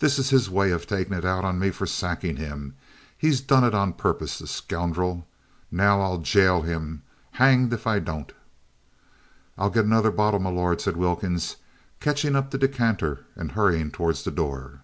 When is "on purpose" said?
3.74-4.38